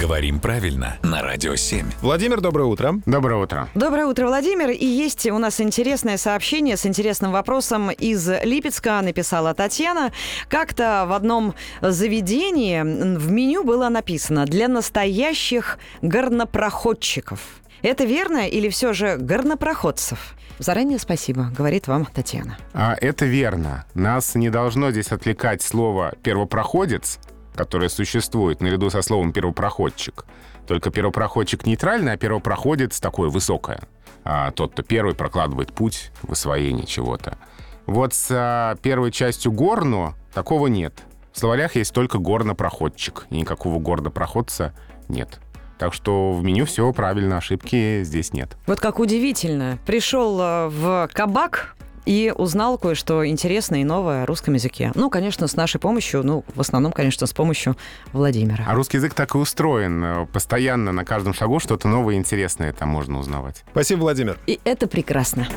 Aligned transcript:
Говорим 0.00 0.40
правильно 0.40 0.98
на 1.02 1.22
Радио 1.22 1.54
7. 1.54 1.86
Владимир, 2.00 2.40
доброе 2.40 2.64
утро. 2.64 3.00
Доброе 3.06 3.36
утро. 3.36 3.68
Доброе 3.74 4.06
утро, 4.06 4.26
Владимир. 4.26 4.70
И 4.70 4.84
есть 4.84 5.26
у 5.26 5.38
нас 5.38 5.60
интересное 5.60 6.16
сообщение 6.16 6.76
с 6.76 6.84
интересным 6.84 7.30
вопросом 7.30 7.90
из 7.90 8.28
Липецка. 8.42 9.00
Написала 9.02 9.54
Татьяна. 9.54 10.12
Как-то 10.48 11.04
в 11.06 11.12
одном 11.12 11.54
заведении 11.80 12.82
в 12.82 13.30
меню 13.30 13.62
было 13.62 13.88
написано 13.88 14.46
«Для 14.46 14.66
настоящих 14.66 15.78
горнопроходчиков». 16.02 17.40
Это 17.82 18.04
верно 18.04 18.48
или 18.48 18.70
все 18.70 18.94
же 18.94 19.16
горнопроходцев? 19.16 20.34
Заранее 20.58 20.98
спасибо, 20.98 21.52
говорит 21.56 21.86
вам 21.86 22.06
Татьяна. 22.06 22.58
А, 22.72 22.96
это 23.00 23.26
верно. 23.26 23.84
Нас 23.94 24.34
не 24.34 24.50
должно 24.50 24.90
здесь 24.90 25.12
отвлекать 25.12 25.62
слово 25.62 26.14
«первопроходец», 26.22 27.18
которое 27.54 27.88
существует 27.88 28.60
наряду 28.60 28.90
со 28.90 29.02
словом 29.02 29.32
«первопроходчик». 29.32 30.24
Только 30.66 30.90
первопроходчик 30.90 31.66
нейтральный, 31.66 32.12
а 32.12 32.16
первопроходец 32.16 32.98
такое 33.00 33.28
высокое. 33.28 33.80
А 34.24 34.50
тот, 34.52 34.72
кто 34.72 34.82
первый 34.82 35.14
прокладывает 35.14 35.72
путь 35.72 36.10
в 36.22 36.32
освоении 36.32 36.84
чего-то. 36.84 37.36
Вот 37.86 38.14
с 38.14 38.28
а, 38.30 38.76
первой 38.76 39.12
частью 39.12 39.52
«горно» 39.52 40.14
такого 40.32 40.68
нет. 40.68 40.94
В 41.32 41.38
словарях 41.38 41.76
есть 41.76 41.92
только 41.92 42.18
горнопроходчик, 42.18 43.26
и 43.30 43.36
никакого 43.36 43.78
горнопроходца 43.78 44.72
нет. 45.08 45.40
Так 45.78 45.92
что 45.92 46.32
в 46.32 46.42
меню 46.42 46.64
все 46.64 46.90
правильно, 46.92 47.38
ошибки 47.38 48.02
здесь 48.04 48.32
нет. 48.32 48.56
Вот 48.66 48.80
как 48.80 49.00
удивительно. 49.00 49.78
Пришел 49.84 50.40
э, 50.40 50.68
в 50.68 51.10
кабак, 51.12 51.76
и 52.06 52.32
узнал 52.36 52.78
кое-что 52.78 53.26
интересное 53.26 53.80
и 53.80 53.84
новое 53.84 54.22
о 54.22 54.26
русском 54.26 54.54
языке. 54.54 54.92
Ну, 54.94 55.10
конечно, 55.10 55.46
с 55.46 55.56
нашей 55.56 55.80
помощью, 55.80 56.22
ну, 56.24 56.44
в 56.54 56.60
основном, 56.60 56.92
конечно, 56.92 57.26
с 57.26 57.32
помощью 57.32 57.76
Владимира. 58.12 58.64
А 58.66 58.74
русский 58.74 58.98
язык 58.98 59.14
так 59.14 59.34
и 59.34 59.38
устроен. 59.38 60.26
Постоянно 60.32 60.92
на 60.92 61.04
каждом 61.04 61.34
шагу 61.34 61.60
что-то 61.60 61.88
новое 61.88 62.14
и 62.14 62.18
интересное 62.18 62.72
там 62.72 62.88
можно 62.88 63.18
узнавать. 63.18 63.64
Спасибо, 63.70 64.00
Владимир. 64.00 64.38
И 64.46 64.60
это 64.64 64.86
прекрасно. 64.86 65.48